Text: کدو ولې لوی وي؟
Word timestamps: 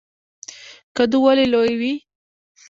کدو 0.95 1.17
ولې 1.25 1.45
لوی 1.53 1.73
وي؟ 1.79 1.93